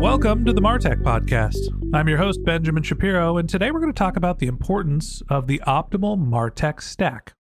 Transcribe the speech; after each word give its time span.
Welcome 0.00 0.46
to 0.46 0.54
the 0.54 0.62
Martech 0.62 1.02
Podcast. 1.02 1.58
I'm 1.94 2.08
your 2.08 2.16
host, 2.16 2.42
Benjamin 2.42 2.82
Shapiro, 2.82 3.36
and 3.36 3.46
today 3.46 3.70
we're 3.70 3.80
going 3.80 3.92
to 3.92 3.98
talk 3.98 4.16
about 4.16 4.38
the 4.38 4.46
importance 4.46 5.22
of 5.28 5.46
the 5.46 5.60
optimal 5.66 6.18
Martech 6.18 6.80
stack. 6.80 7.34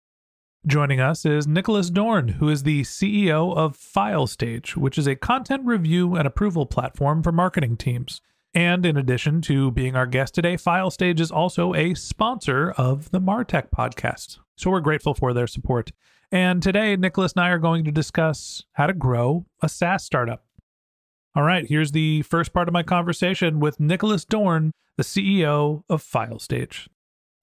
Joining 0.66 0.98
us 0.98 1.26
is 1.26 1.46
Niklas 1.46 1.92
Dorn, 1.92 2.28
who 2.28 2.48
is 2.48 2.62
the 2.62 2.80
CEO 2.80 3.54
of 3.54 3.76
FileStage, 3.76 4.74
which 4.74 4.96
is 4.96 5.06
a 5.06 5.14
content 5.14 5.66
review 5.66 6.14
and 6.14 6.26
approval 6.26 6.64
platform 6.64 7.22
for 7.22 7.30
marketing 7.30 7.76
teams. 7.76 8.22
And 8.54 8.86
in 8.86 8.96
addition 8.96 9.42
to 9.42 9.70
being 9.70 9.94
our 9.94 10.06
guest 10.06 10.34
today, 10.34 10.56
FileStage 10.56 11.20
is 11.20 11.30
also 11.30 11.74
a 11.74 11.92
sponsor 11.92 12.70
of 12.70 13.10
the 13.10 13.20
Martech 13.20 13.68
podcast. 13.68 14.38
So 14.56 14.70
we're 14.70 14.80
grateful 14.80 15.12
for 15.12 15.34
their 15.34 15.46
support. 15.46 15.92
And 16.32 16.62
today, 16.62 16.96
Niklas 16.96 17.34
and 17.36 17.44
I 17.44 17.50
are 17.50 17.58
going 17.58 17.84
to 17.84 17.92
discuss 17.92 18.64
how 18.72 18.86
to 18.86 18.94
grow 18.94 19.44
a 19.60 19.68
SaaS 19.68 20.04
startup. 20.04 20.45
All 21.36 21.42
right, 21.42 21.66
here's 21.68 21.92
the 21.92 22.22
first 22.22 22.54
part 22.54 22.66
of 22.66 22.72
my 22.72 22.82
conversation 22.82 23.60
with 23.60 23.76
Niklas 23.76 24.26
Dorn, 24.26 24.72
the 24.96 25.02
CEO 25.02 25.82
of 25.86 26.02
FileStage. 26.02 26.88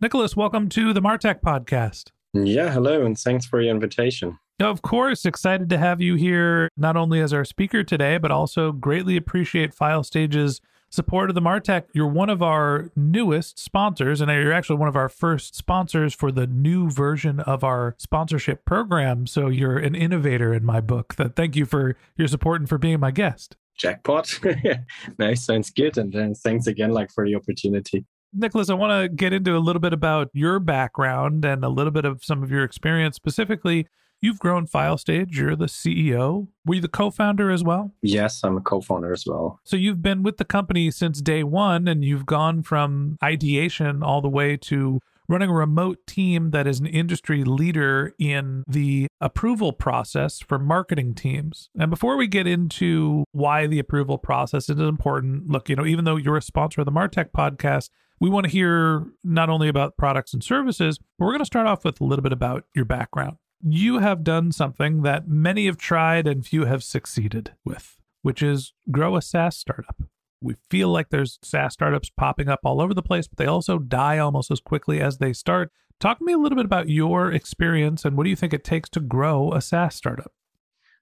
Niklas, 0.03 0.35
welcome 0.35 0.67
to 0.69 0.93
the 0.93 0.99
Martech 0.99 1.41
podcast. 1.41 2.09
Yeah, 2.33 2.71
hello, 2.71 3.05
and 3.05 3.15
thanks 3.15 3.45
for 3.45 3.61
your 3.61 3.69
invitation. 3.69 4.39
Of 4.59 4.81
course, 4.81 5.27
excited 5.27 5.69
to 5.69 5.77
have 5.77 6.01
you 6.01 6.15
here, 6.15 6.69
not 6.75 6.97
only 6.97 7.19
as 7.19 7.33
our 7.33 7.45
speaker 7.45 7.83
today, 7.83 8.17
but 8.17 8.31
also 8.31 8.71
greatly 8.71 9.15
appreciate 9.15 9.75
FileStage's 9.75 10.59
support 10.89 11.29
of 11.29 11.35
the 11.35 11.41
Martech. 11.41 11.83
You're 11.93 12.07
one 12.07 12.31
of 12.31 12.41
our 12.41 12.89
newest 12.95 13.59
sponsors, 13.59 14.21
and 14.21 14.31
you're 14.31 14.53
actually 14.53 14.77
one 14.77 14.89
of 14.89 14.95
our 14.95 15.09
first 15.09 15.53
sponsors 15.53 16.15
for 16.15 16.31
the 16.31 16.47
new 16.47 16.89
version 16.89 17.41
of 17.41 17.63
our 17.63 17.93
sponsorship 17.99 18.65
program. 18.65 19.27
So 19.27 19.49
you're 19.49 19.77
an 19.77 19.93
innovator 19.93 20.51
in 20.51 20.65
my 20.65 20.81
book. 20.81 21.13
That 21.17 21.35
thank 21.35 21.55
you 21.55 21.67
for 21.67 21.95
your 22.17 22.27
support 22.27 22.59
and 22.59 22.67
for 22.67 22.79
being 22.79 22.99
my 22.99 23.11
guest 23.11 23.55
jackpot. 23.77 24.39
nice, 25.19 25.45
sounds 25.45 25.69
good. 25.71 25.97
And 25.97 26.11
then 26.11 26.35
thanks 26.35 26.67
again, 26.67 26.91
like 26.91 27.11
for 27.11 27.25
the 27.25 27.35
opportunity. 27.35 28.05
Niklas, 28.37 28.69
I 28.69 28.73
want 28.73 29.03
to 29.03 29.09
get 29.09 29.31
into 29.31 29.55
a 29.55 29.59
little 29.59 29.79
bit 29.79 29.93
about 29.93 30.29
your 30.33 30.59
background 30.59 31.45
and 31.45 31.63
a 31.63 31.69
little 31.69 31.91
bit 31.91 32.05
of 32.05 32.23
some 32.23 32.41
of 32.41 32.49
your 32.49 32.63
experience. 32.63 33.15
Specifically, 33.15 33.87
you've 34.21 34.39
grown 34.39 34.65
FileStage. 34.65 35.35
You're 35.35 35.55
the 35.55 35.65
CEO. 35.65 36.47
Were 36.65 36.75
you 36.75 36.81
the 36.81 36.87
co-founder 36.87 37.51
as 37.51 37.63
well? 37.63 37.91
Yes, 38.01 38.43
I'm 38.43 38.57
a 38.57 38.61
co-founder 38.61 39.13
as 39.13 39.25
well. 39.27 39.59
So 39.63 39.75
you've 39.75 40.01
been 40.01 40.23
with 40.23 40.37
the 40.37 40.45
company 40.45 40.89
since 40.89 41.21
day 41.21 41.43
one, 41.43 41.87
and 41.87 42.03
you've 42.03 42.25
gone 42.25 42.63
from 42.63 43.17
ideation 43.21 44.01
all 44.01 44.21
the 44.21 44.29
way 44.29 44.57
to 44.57 44.99
running 45.27 45.49
a 45.49 45.53
remote 45.53 46.05
team 46.05 46.51
that 46.51 46.67
is 46.67 46.79
an 46.79 46.85
industry 46.85 47.43
leader 47.43 48.13
in 48.19 48.63
the 48.67 49.07
approval 49.21 49.71
process 49.71 50.39
for 50.39 50.59
marketing 50.59 51.13
teams. 51.13 51.69
And 51.77 51.89
before 51.89 52.17
we 52.17 52.27
get 52.27 52.47
into 52.47 53.23
why 53.31 53.67
the 53.67 53.79
approval 53.79 54.17
process 54.17 54.69
is 54.69 54.79
important, 54.79 55.49
look, 55.49 55.69
you 55.69 55.75
know, 55.75 55.85
even 55.85 56.05
though 56.05 56.17
you're 56.17 56.37
a 56.37 56.41
sponsor 56.41 56.81
of 56.81 56.85
the 56.85 56.91
Martech 56.91 57.31
podcast, 57.31 57.89
we 58.19 58.29
want 58.29 58.45
to 58.45 58.51
hear 58.51 59.05
not 59.23 59.49
only 59.49 59.67
about 59.67 59.97
products 59.97 60.33
and 60.33 60.43
services, 60.43 60.99
but 61.17 61.25
we're 61.25 61.31
going 61.31 61.39
to 61.39 61.45
start 61.45 61.67
off 61.67 61.83
with 61.83 61.99
a 61.99 62.03
little 62.03 62.23
bit 62.23 62.33
about 62.33 62.65
your 62.75 62.85
background. 62.85 63.37
You 63.65 63.99
have 63.99 64.23
done 64.23 64.51
something 64.51 65.03
that 65.03 65.27
many 65.27 65.65
have 65.65 65.77
tried 65.77 66.27
and 66.27 66.45
few 66.45 66.65
have 66.65 66.83
succeeded 66.83 67.53
with, 67.65 67.97
which 68.21 68.43
is 68.43 68.73
grow 68.91 69.15
a 69.15 69.21
SaaS 69.21 69.57
startup 69.57 70.03
we 70.43 70.55
feel 70.69 70.89
like 70.89 71.09
there's 71.09 71.39
SaaS 71.41 71.73
startups 71.73 72.09
popping 72.09 72.49
up 72.49 72.59
all 72.63 72.81
over 72.81 72.93
the 72.93 73.01
place, 73.01 73.27
but 73.27 73.37
they 73.37 73.45
also 73.45 73.79
die 73.79 74.17
almost 74.17 74.51
as 74.51 74.59
quickly 74.59 74.99
as 74.99 75.17
they 75.17 75.33
start. 75.33 75.71
Talk 75.99 76.19
to 76.19 76.25
me 76.25 76.33
a 76.33 76.37
little 76.37 76.57
bit 76.57 76.65
about 76.65 76.89
your 76.89 77.31
experience 77.31 78.03
and 78.03 78.17
what 78.17 78.25
do 78.25 78.29
you 78.29 78.35
think 78.35 78.53
it 78.53 78.63
takes 78.63 78.89
to 78.89 78.99
grow 78.99 79.53
a 79.53 79.61
SaaS 79.61 79.95
startup? 79.95 80.33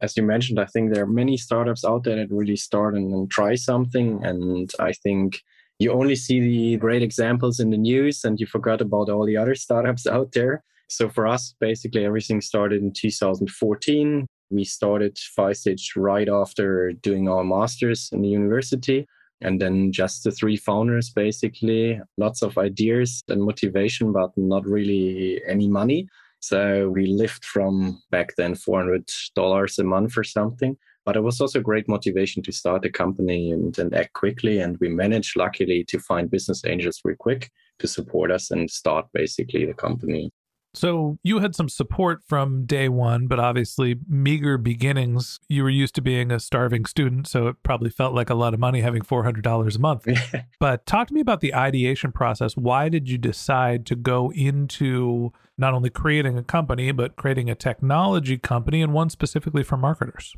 As 0.02 0.16
you 0.16 0.24
mentioned, 0.24 0.60
I 0.60 0.66
think 0.66 0.94
there 0.94 1.04
are 1.04 1.08
many 1.08 1.38
startups 1.38 1.84
out 1.84 2.04
there 2.04 2.16
that 2.16 2.32
really 2.32 2.56
start 2.56 2.96
and, 2.96 3.14
and 3.14 3.30
try 3.30 3.56
something. 3.56 4.24
And 4.24 4.72
I 4.80 4.94
think 4.94 5.42
you 5.80 5.92
only 5.92 6.16
see 6.16 6.40
the 6.40 6.78
great 6.78 7.02
examples 7.02 7.60
in 7.60 7.72
the 7.72 7.78
news 7.78 8.24
and 8.24 8.40
you 8.40 8.46
forgot 8.46 8.82
about 8.82 9.10
all 9.10 9.26
the 9.26 9.38
other 9.38 9.56
startups 9.66 10.06
out 10.06 10.32
there. 10.34 10.64
So 10.88 11.10
for 11.10 11.26
us, 11.26 11.56
basically 11.60 12.06
everything 12.06 12.42
started 12.42 12.82
in 12.82 12.94
2014. 12.94 14.28
We 14.50 14.66
started 14.66 15.18
FileStage 15.38 15.92
right 15.96 16.28
after 16.28 16.92
doing 16.92 17.30
our 17.30 17.44
masters 17.44 18.10
in 18.12 18.22
the 18.22 18.28
university 18.28 19.08
and 19.42 19.60
then 19.60 19.92
just 19.92 20.24
the 20.24 20.32
three 20.32 20.58
founders 20.58 21.10
basically. 21.10 22.00
Lots 22.18 22.42
of 22.42 22.58
ideas 22.58 23.24
and 23.28 23.44
motivation 23.44 24.12
but 24.12 24.32
not 24.38 24.66
really 24.66 25.42
any 25.48 25.68
money. 25.68 26.08
So 26.40 26.90
we 26.90 27.06
lived 27.06 27.46
from 27.46 28.02
back 28.10 28.36
then 28.36 28.56
$400 28.56 29.80
a 29.80 29.84
month 29.84 30.18
or 30.18 30.24
something. 30.24 30.78
But 31.04 31.16
it 31.16 31.22
was 31.22 31.42
also 31.42 31.60
great 31.60 31.88
motivation 31.88 32.44
to 32.44 32.52
start 32.52 32.86
a 32.86 32.90
company 32.90 33.52
and, 33.52 33.78
and 33.80 33.94
act 33.96 34.14
quickly. 34.14 34.60
And 34.60 34.78
we 34.80 34.88
managed 34.90 35.36
luckily 35.36 35.84
to 35.86 36.00
find 36.00 36.30
business 36.30 36.64
angels 36.64 37.02
real 37.04 37.16
quick 37.18 37.50
to 37.80 37.88
support 37.88 38.32
us 38.32 38.52
and 38.52 38.70
start 38.70 39.08
basically 39.12 39.66
the 39.66 39.74
company 39.74 40.32
so 40.74 41.18
you 41.22 41.40
had 41.40 41.56
some 41.56 41.68
support 41.68 42.22
from 42.26 42.66
day 42.66 42.88
one, 42.88 43.28
but 43.28 43.40
obviously 43.40 43.98
meager 44.08 44.58
beginnings. 44.58 45.40
You 45.50 45.64
were 45.64 45.70
used 45.70 45.96
to 45.96 46.02
being 46.02 46.32
a 46.32 46.40
starving 46.40 46.86
student, 46.86 47.28
so 47.28 47.48
it 47.48 47.58
probably 47.64 47.90
felt 47.90 48.14
like 48.14 48.30
a 48.30 48.36
lot 48.36 48.54
of 48.54 48.60
money 48.60 48.82
having 48.82 49.02
$400 49.02 49.76
a 49.76 49.80
month. 49.80 50.08
but 50.60 50.86
talk 50.86 51.10
to 51.10 51.14
me 51.14 51.20
about 51.20 51.42
the 51.42 51.54
ideation 51.54 52.12
process. 52.12 52.56
Why 52.56 52.88
did 52.88 53.10
you 53.10 53.18
decide 53.18 53.86
to 53.88 53.96
go 53.96 54.32
into 54.32 55.34
not 55.58 55.74
only 55.74 55.90
creating 55.90 56.38
a 56.38 56.44
company, 56.44 56.92
but 56.92 57.18
creating 57.18 57.50
a 57.50 57.56
technology 57.56 58.38
company 58.38 58.82
and 58.82 58.94
one 58.94 59.10
specifically 59.10 59.64
for 59.64 59.76
marketers? 59.76 60.34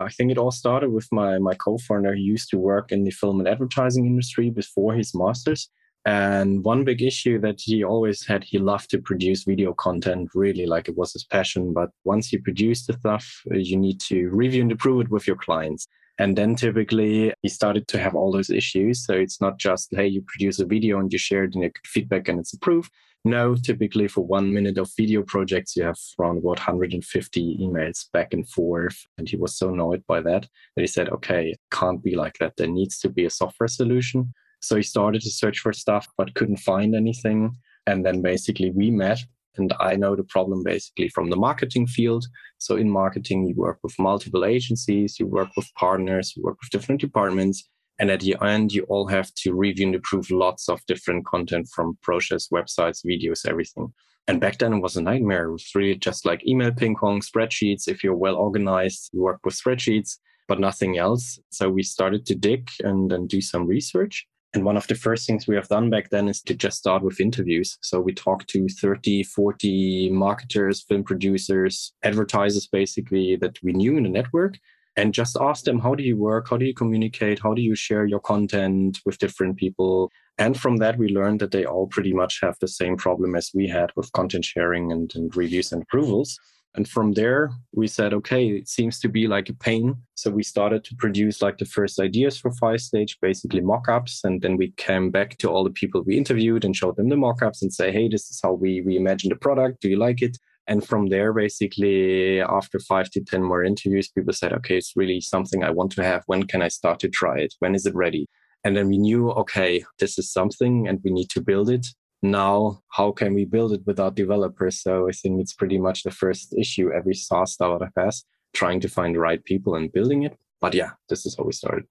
I 0.00 0.08
think 0.08 0.32
it 0.32 0.38
all 0.38 0.50
started 0.50 0.90
with 0.90 1.06
my, 1.12 1.38
my 1.38 1.54
co-founder 1.54 2.14
who 2.14 2.20
used 2.20 2.50
to 2.50 2.58
work 2.58 2.90
in 2.90 3.04
the 3.04 3.10
film 3.12 3.38
and 3.38 3.48
advertising 3.48 4.06
industry 4.06 4.50
before 4.50 4.94
his 4.94 5.12
master's 5.14 5.70
and 6.04 6.64
one 6.64 6.84
big 6.84 7.00
issue 7.00 7.38
that 7.40 7.60
he 7.60 7.84
always 7.84 8.26
had, 8.26 8.42
he 8.42 8.58
loved 8.58 8.90
to 8.90 8.98
produce 8.98 9.44
video 9.44 9.72
content, 9.72 10.30
really 10.34 10.66
like 10.66 10.88
it 10.88 10.96
was 10.96 11.12
his 11.12 11.24
passion. 11.24 11.72
But 11.72 11.90
once 12.04 12.32
you 12.32 12.42
produce 12.42 12.86
the 12.86 12.94
stuff, 12.94 13.42
uh, 13.52 13.56
you 13.56 13.76
need 13.76 14.00
to 14.02 14.28
review 14.30 14.62
and 14.62 14.72
approve 14.72 15.02
it 15.02 15.10
with 15.10 15.26
your 15.26 15.36
clients. 15.36 15.86
And 16.18 16.36
then 16.36 16.56
typically 16.56 17.32
he 17.42 17.48
started 17.48 17.86
to 17.88 17.98
have 17.98 18.14
all 18.14 18.32
those 18.32 18.50
issues. 18.50 19.04
So 19.04 19.14
it's 19.14 19.40
not 19.40 19.58
just, 19.58 19.88
hey, 19.92 20.06
you 20.08 20.22
produce 20.26 20.58
a 20.58 20.66
video 20.66 20.98
and 20.98 21.12
you 21.12 21.18
share 21.18 21.44
it 21.44 21.54
and 21.54 21.62
you 21.62 21.70
get 21.70 21.86
feedback 21.86 22.28
and 22.28 22.40
it's 22.40 22.52
approved. 22.52 22.90
No, 23.24 23.54
typically 23.54 24.08
for 24.08 24.26
one 24.26 24.52
minute 24.52 24.78
of 24.78 24.90
video 24.96 25.22
projects, 25.22 25.76
you 25.76 25.84
have 25.84 25.98
around 26.18 26.38
about 26.38 26.58
150 26.58 27.58
emails 27.60 28.06
back 28.12 28.34
and 28.34 28.48
forth. 28.48 29.06
And 29.16 29.28
he 29.28 29.36
was 29.36 29.56
so 29.56 29.68
annoyed 29.68 30.02
by 30.08 30.20
that 30.22 30.48
that 30.74 30.80
he 30.80 30.88
said, 30.88 31.08
okay, 31.10 31.54
can't 31.70 32.02
be 32.02 32.16
like 32.16 32.38
that. 32.38 32.54
There 32.56 32.66
needs 32.66 32.98
to 33.00 33.08
be 33.08 33.24
a 33.24 33.30
software 33.30 33.68
solution 33.68 34.34
so 34.62 34.76
he 34.76 34.82
started 34.82 35.22
to 35.22 35.30
search 35.30 35.58
for 35.58 35.72
stuff, 35.72 36.06
but 36.16 36.34
couldn't 36.34 36.58
find 36.58 36.94
anything. 36.94 37.54
And 37.86 38.06
then 38.06 38.22
basically 38.22 38.70
we 38.70 38.90
met 38.90 39.18
and 39.56 39.72
I 39.80 39.96
know 39.96 40.16
the 40.16 40.24
problem 40.24 40.62
basically 40.62 41.08
from 41.08 41.30
the 41.30 41.36
marketing 41.36 41.86
field. 41.86 42.24
So 42.58 42.76
in 42.76 42.90
marketing, 42.90 43.46
you 43.46 43.54
work 43.54 43.78
with 43.82 43.98
multiple 43.98 44.44
agencies, 44.44 45.18
you 45.18 45.26
work 45.26 45.50
with 45.56 45.68
partners, 45.74 46.34
you 46.36 46.42
work 46.42 46.58
with 46.60 46.70
different 46.70 47.00
departments. 47.00 47.68
And 47.98 48.10
at 48.10 48.20
the 48.20 48.36
end, 48.42 48.72
you 48.72 48.84
all 48.84 49.06
have 49.08 49.32
to 49.34 49.54
review 49.54 49.86
and 49.86 49.94
approve 49.94 50.30
lots 50.30 50.68
of 50.68 50.84
different 50.86 51.26
content 51.26 51.68
from 51.74 51.98
process, 52.02 52.48
websites, 52.48 53.04
videos, 53.04 53.46
everything. 53.46 53.92
And 54.26 54.40
back 54.40 54.58
then 54.58 54.72
it 54.72 54.80
was 54.80 54.96
a 54.96 55.02
nightmare. 55.02 55.46
It 55.46 55.52
was 55.52 55.70
really 55.74 55.96
just 55.96 56.24
like 56.24 56.46
email 56.46 56.72
ping 56.72 56.96
pong, 56.96 57.20
spreadsheets. 57.20 57.88
If 57.88 58.02
you're 58.02 58.16
well 58.16 58.36
organized, 58.36 59.10
you 59.12 59.20
work 59.20 59.40
with 59.44 59.54
spreadsheets, 59.54 60.16
but 60.48 60.60
nothing 60.60 60.96
else. 60.96 61.38
So 61.50 61.68
we 61.68 61.82
started 61.82 62.24
to 62.26 62.34
dig 62.34 62.70
and 62.82 63.10
then 63.10 63.26
do 63.26 63.40
some 63.40 63.66
research. 63.66 64.26
And 64.54 64.64
one 64.64 64.76
of 64.76 64.86
the 64.86 64.94
first 64.94 65.26
things 65.26 65.46
we 65.46 65.54
have 65.54 65.68
done 65.68 65.88
back 65.88 66.10
then 66.10 66.28
is 66.28 66.42
to 66.42 66.54
just 66.54 66.78
start 66.78 67.02
with 67.02 67.20
interviews. 67.20 67.78
So 67.80 68.00
we 68.00 68.12
talked 68.12 68.48
to 68.48 68.68
30, 68.68 69.22
40 69.22 70.10
marketers, 70.10 70.82
film 70.82 71.04
producers, 71.04 71.94
advertisers, 72.02 72.66
basically, 72.66 73.36
that 73.36 73.56
we 73.62 73.72
knew 73.72 73.96
in 73.96 74.02
the 74.02 74.10
network 74.10 74.58
and 74.96 75.14
just 75.14 75.38
asked 75.40 75.64
them, 75.64 75.78
how 75.78 75.94
do 75.94 76.02
you 76.02 76.18
work? 76.18 76.50
How 76.50 76.58
do 76.58 76.66
you 76.66 76.74
communicate? 76.74 77.40
How 77.42 77.54
do 77.54 77.62
you 77.62 77.74
share 77.74 78.04
your 78.04 78.20
content 78.20 78.98
with 79.06 79.18
different 79.18 79.56
people? 79.56 80.10
And 80.36 80.58
from 80.58 80.76
that, 80.78 80.98
we 80.98 81.08
learned 81.08 81.40
that 81.40 81.50
they 81.50 81.64
all 81.64 81.86
pretty 81.86 82.12
much 82.12 82.40
have 82.42 82.56
the 82.60 82.68
same 82.68 82.96
problem 82.96 83.34
as 83.34 83.50
we 83.54 83.68
had 83.68 83.90
with 83.96 84.12
content 84.12 84.44
sharing 84.44 84.92
and, 84.92 85.10
and 85.14 85.34
reviews 85.34 85.72
and 85.72 85.82
approvals. 85.82 86.38
And 86.74 86.88
from 86.88 87.12
there, 87.12 87.50
we 87.72 87.86
said, 87.86 88.14
okay, 88.14 88.48
it 88.48 88.66
seems 88.66 88.98
to 89.00 89.08
be 89.08 89.26
like 89.26 89.50
a 89.50 89.54
pain. 89.54 89.94
So 90.14 90.30
we 90.30 90.42
started 90.42 90.84
to 90.84 90.96
produce 90.96 91.42
like 91.42 91.58
the 91.58 91.66
first 91.66 92.00
ideas 92.00 92.38
for 92.38 92.50
five 92.52 92.80
FileStage, 92.80 93.16
basically 93.20 93.60
mock-ups. 93.60 94.24
And 94.24 94.40
then 94.40 94.56
we 94.56 94.72
came 94.78 95.10
back 95.10 95.36
to 95.38 95.50
all 95.50 95.64
the 95.64 95.70
people 95.70 96.02
we 96.02 96.16
interviewed 96.16 96.64
and 96.64 96.74
showed 96.74 96.96
them 96.96 97.10
the 97.10 97.16
mock-ups 97.16 97.60
and 97.60 97.72
say, 97.72 97.92
hey, 97.92 98.08
this 98.08 98.30
is 98.30 98.40
how 98.42 98.52
we, 98.52 98.80
we 98.80 98.96
imagine 98.96 99.28
the 99.28 99.36
product. 99.36 99.82
Do 99.82 99.90
you 99.90 99.96
like 99.96 100.22
it? 100.22 100.38
And 100.66 100.86
from 100.86 101.08
there, 101.08 101.32
basically, 101.34 102.40
after 102.40 102.78
five 102.78 103.10
to 103.10 103.20
10 103.20 103.42
more 103.42 103.64
interviews, 103.64 104.08
people 104.08 104.32
said, 104.32 104.52
okay, 104.54 104.78
it's 104.78 104.92
really 104.96 105.20
something 105.20 105.62
I 105.62 105.70
want 105.70 105.92
to 105.92 106.04
have. 106.04 106.22
When 106.26 106.44
can 106.44 106.62
I 106.62 106.68
start 106.68 107.00
to 107.00 107.08
try 107.08 107.38
it? 107.40 107.54
When 107.58 107.74
is 107.74 107.84
it 107.84 107.94
ready? 107.94 108.28
And 108.64 108.76
then 108.76 108.88
we 108.88 108.96
knew, 108.96 109.30
okay, 109.32 109.84
this 109.98 110.18
is 110.18 110.32
something 110.32 110.86
and 110.86 111.00
we 111.04 111.10
need 111.10 111.28
to 111.30 111.42
build 111.42 111.68
it 111.68 111.86
now 112.22 112.80
how 112.88 113.12
can 113.12 113.34
we 113.34 113.44
build 113.44 113.72
it 113.72 113.82
without 113.86 114.14
developers? 114.14 114.80
So 114.80 115.08
i 115.08 115.12
think 115.12 115.40
it's 115.40 115.54
pretty 115.54 115.78
much 115.78 116.02
the 116.02 116.10
first 116.10 116.54
issue 116.56 116.92
every 116.92 117.14
saas 117.14 117.52
startup 117.52 117.90
has 117.96 118.24
trying 118.52 118.80
to 118.80 118.88
find 118.88 119.14
the 119.14 119.18
right 119.18 119.42
people 119.44 119.74
and 119.74 119.92
building 119.92 120.22
it. 120.22 120.36
But 120.60 120.74
yeah 120.74 120.90
this 121.08 121.26
is 121.26 121.36
how 121.36 121.44
we 121.44 121.52
started. 121.52 121.84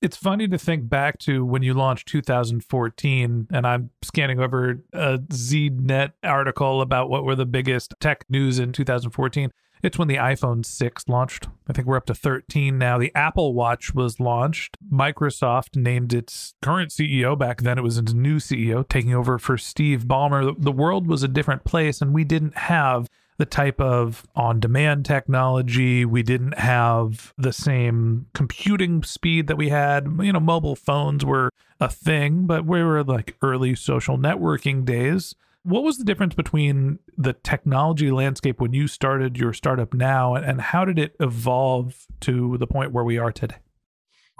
It's 0.00 0.16
funny 0.16 0.46
to 0.46 0.58
think 0.58 0.88
back 0.88 1.18
to 1.20 1.44
when 1.44 1.62
you 1.62 1.74
launched 1.74 2.06
2014 2.06 3.48
and 3.50 3.66
i'm 3.66 3.90
scanning 4.02 4.38
over 4.38 4.80
a 4.92 5.18
znet 5.18 6.12
article 6.22 6.82
about 6.82 7.10
what 7.10 7.24
were 7.24 7.34
the 7.34 7.46
biggest 7.46 7.94
tech 7.98 8.24
news 8.28 8.60
in 8.60 8.72
2014 8.72 9.50
it's 9.82 9.98
when 9.98 10.08
the 10.08 10.16
iPhone 10.16 10.64
6 10.64 11.08
launched. 11.08 11.48
I 11.68 11.72
think 11.72 11.86
we're 11.86 11.96
up 11.96 12.06
to 12.06 12.14
13 12.14 12.78
now. 12.78 12.98
The 12.98 13.14
Apple 13.14 13.54
Watch 13.54 13.94
was 13.94 14.20
launched. 14.20 14.76
Microsoft 14.92 15.76
named 15.76 16.12
its 16.12 16.54
current 16.62 16.90
CEO. 16.90 17.38
Back 17.38 17.62
then, 17.62 17.78
it 17.78 17.84
was 17.84 17.98
its 17.98 18.12
new 18.12 18.36
CEO 18.36 18.88
taking 18.88 19.14
over 19.14 19.38
for 19.38 19.56
Steve 19.58 20.04
Ballmer. 20.04 20.54
The 20.58 20.72
world 20.72 21.06
was 21.06 21.22
a 21.22 21.28
different 21.28 21.64
place, 21.64 22.00
and 22.00 22.12
we 22.12 22.24
didn't 22.24 22.56
have 22.56 23.08
the 23.38 23.46
type 23.46 23.80
of 23.80 24.26
on 24.34 24.60
demand 24.60 25.04
technology. 25.04 26.04
We 26.04 26.22
didn't 26.22 26.58
have 26.58 27.32
the 27.38 27.52
same 27.52 28.26
computing 28.34 29.04
speed 29.04 29.46
that 29.46 29.56
we 29.56 29.68
had. 29.68 30.08
You 30.20 30.32
know, 30.32 30.40
mobile 30.40 30.76
phones 30.76 31.24
were 31.24 31.52
a 31.80 31.88
thing, 31.88 32.46
but 32.46 32.66
we 32.66 32.82
were 32.82 33.04
like 33.04 33.36
early 33.40 33.76
social 33.76 34.18
networking 34.18 34.84
days. 34.84 35.36
What 35.64 35.82
was 35.82 35.98
the 35.98 36.04
difference 36.04 36.34
between 36.34 36.98
the 37.16 37.34
technology 37.34 38.10
landscape 38.10 38.60
when 38.60 38.72
you 38.72 38.86
started 38.86 39.36
your 39.36 39.52
startup 39.52 39.92
now, 39.92 40.34
and 40.34 40.60
how 40.60 40.84
did 40.84 40.98
it 40.98 41.14
evolve 41.20 42.06
to 42.20 42.56
the 42.58 42.66
point 42.66 42.92
where 42.92 43.04
we 43.04 43.18
are 43.18 43.32
today? 43.32 43.56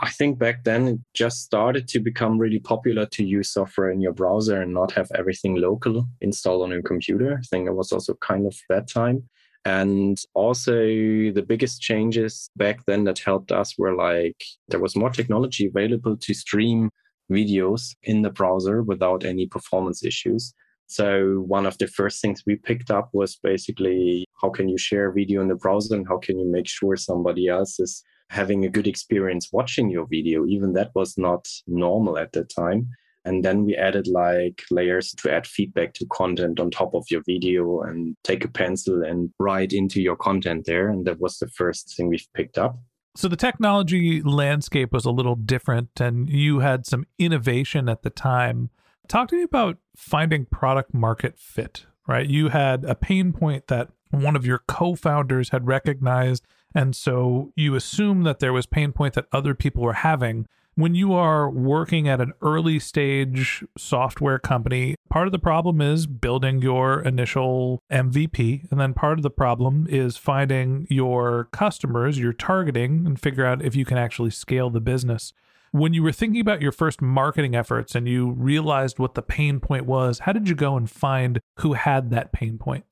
I 0.00 0.10
think 0.10 0.38
back 0.38 0.62
then 0.62 0.86
it 0.86 0.98
just 1.12 1.42
started 1.42 1.88
to 1.88 1.98
become 1.98 2.38
really 2.38 2.60
popular 2.60 3.04
to 3.06 3.24
use 3.24 3.50
software 3.50 3.90
in 3.90 4.00
your 4.00 4.12
browser 4.12 4.62
and 4.62 4.72
not 4.72 4.92
have 4.92 5.10
everything 5.14 5.56
local 5.56 6.06
installed 6.20 6.62
on 6.62 6.70
your 6.70 6.82
computer. 6.82 7.36
I 7.36 7.42
think 7.42 7.66
it 7.66 7.74
was 7.74 7.90
also 7.90 8.14
kind 8.14 8.46
of 8.46 8.56
that 8.68 8.88
time. 8.88 9.24
And 9.64 10.16
also, 10.34 10.72
the 10.72 11.44
biggest 11.46 11.82
changes 11.82 12.48
back 12.56 12.86
then 12.86 13.04
that 13.04 13.18
helped 13.18 13.50
us 13.50 13.76
were 13.76 13.96
like 13.96 14.40
there 14.68 14.80
was 14.80 14.94
more 14.94 15.10
technology 15.10 15.66
available 15.66 16.16
to 16.16 16.32
stream 16.32 16.90
videos 17.30 17.96
in 18.04 18.22
the 18.22 18.30
browser 18.30 18.82
without 18.82 19.24
any 19.24 19.46
performance 19.46 20.04
issues. 20.04 20.54
So 20.88 21.44
one 21.46 21.67
of 21.67 21.76
the 21.79 21.87
first 21.87 22.20
things 22.20 22.43
we 22.46 22.56
picked 22.56 22.90
up 22.90 23.11
was 23.12 23.37
basically 23.37 24.25
how 24.40 24.49
can 24.49 24.69
you 24.69 24.79
share 24.79 25.12
video 25.12 25.43
in 25.43 25.49
the 25.49 25.55
browser 25.55 25.94
and 25.94 26.08
how 26.08 26.19
can 26.19 26.38
you 26.38 26.50
make 26.50 26.67
sure 26.67 26.96
somebody 26.96 27.46
else 27.46 27.79
is 27.79 28.02
having 28.31 28.64
a 28.64 28.70
good 28.70 28.87
experience 28.87 29.50
watching 29.52 29.90
your 29.90 30.06
video. 30.06 30.46
Even 30.46 30.73
that 30.75 30.90
was 30.94 31.17
not 31.17 31.46
normal 31.67 32.19
at 32.19 32.32
the 32.32 32.44
time. 32.44 32.88
And 33.25 33.44
then 33.44 33.64
we 33.64 33.76
added 33.76 34.06
like 34.06 34.62
layers 34.70 35.12
to 35.12 35.31
add 35.31 35.46
feedback 35.46 35.93
to 35.94 36.06
content 36.06 36.58
on 36.58 36.70
top 36.70 36.94
of 36.94 37.05
your 37.11 37.23
video 37.26 37.82
and 37.82 38.17
take 38.25 38.44
a 38.44 38.49
pencil 38.49 39.02
and 39.02 39.31
write 39.38 39.75
into 39.75 40.00
your 40.00 40.17
content 40.17 40.64
there. 40.64 40.88
And 40.88 41.05
that 41.06 41.20
was 41.20 41.38
the 41.38 41.49
first 41.49 41.94
thing 41.94 42.08
we've 42.08 42.26
picked 42.35 42.56
up. 42.56 42.79
So 43.14 43.29
the 43.29 43.37
technology 43.37 44.23
landscape 44.23 44.93
was 44.93 45.05
a 45.05 45.11
little 45.11 45.35
different, 45.35 46.00
and 46.00 46.31
you 46.31 46.61
had 46.61 46.87
some 46.87 47.05
innovation 47.19 47.88
at 47.88 48.02
the 48.02 48.11
time. 48.11 48.70
Talk 49.08 49.28
to 49.28 49.37
me 49.37 49.43
about 49.43 49.78
finding 49.96 50.44
product 50.44 50.93
market 50.93 51.38
fit, 51.38 51.87
right? 52.06 52.28
You 52.28 52.50
had 52.50 52.84
a 52.84 52.94
pain 52.94 53.32
point 53.32 53.69
that 53.69 53.88
one 54.10 54.37
of 54.37 54.46
your 54.46 54.62
co-founders 54.69 55.49
had 55.50 55.66
recognized 55.66 56.46
and 56.75 56.94
so 56.94 57.52
you 57.56 57.75
assume 57.75 58.22
that 58.25 58.38
there 58.40 58.52
was 58.52 58.66
pain 58.66 58.93
point 58.93 59.14
that 59.14 59.26
other 59.32 59.55
people 59.55 59.82
were 59.82 59.94
having 59.94 60.46
when 60.78 60.94
you 60.94 61.12
are 61.12 61.50
working 61.50 62.08
at 62.08 62.20
an 62.20 62.32
early 62.40 62.78
stage 62.78 63.64
software 63.76 64.38
company, 64.38 64.94
part 65.11 65.26
of 65.26 65.32
the 65.32 65.38
problem 65.40 65.81
is 65.81 66.06
building 66.06 66.62
your 66.62 67.00
initial 67.00 67.82
MVP. 67.90 68.70
And 68.70 68.78
then 68.78 68.94
part 68.94 69.19
of 69.19 69.25
the 69.25 69.31
problem 69.31 69.88
is 69.90 70.16
finding 70.16 70.87
your 70.88 71.49
customers, 71.50 72.20
your 72.20 72.32
targeting, 72.32 73.06
and 73.06 73.20
figure 73.20 73.44
out 73.44 73.61
if 73.61 73.75
you 73.75 73.84
can 73.84 73.99
actually 73.99 74.31
scale 74.31 74.70
the 74.70 74.81
business. 74.81 75.32
When 75.72 75.92
you 75.92 76.02
were 76.02 76.12
thinking 76.12 76.40
about 76.40 76.62
your 76.62 76.72
first 76.72 77.02
marketing 77.02 77.54
efforts 77.54 77.94
and 77.94 78.08
you 78.08 78.30
realized 78.30 78.98
what 78.98 79.14
the 79.14 79.22
pain 79.22 79.60
point 79.60 79.86
was, 79.86 80.20
how 80.20 80.32
did 80.32 80.48
you 80.48 80.54
go 80.54 80.76
and 80.76 80.90
find 80.90 81.40
who 81.58 81.74
had 81.74 82.10
that 82.10 82.32
pain 82.32 82.58
point? 82.58 82.84